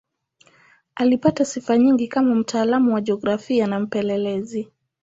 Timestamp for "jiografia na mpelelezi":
3.01-4.67